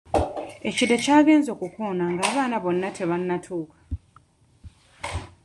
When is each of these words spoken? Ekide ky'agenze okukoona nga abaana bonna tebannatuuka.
Ekide 0.67 0.95
ky'agenze 1.03 1.49
okukoona 1.55 2.03
nga 2.11 2.23
abaana 2.29 2.57
bonna 2.63 2.89
tebannatuuka. 2.97 3.79